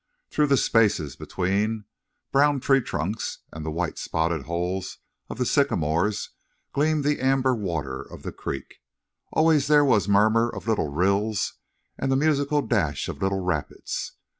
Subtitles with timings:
[0.31, 1.85] Through the spaces between
[2.31, 4.97] brown tree trunks and the white spotted holes
[5.29, 6.31] of the sycamores
[6.73, 8.81] gleamed the amber water of the creek.
[9.31, 11.53] Always there was murmur of little rills
[11.99, 14.13] and the musical dash of little rapids.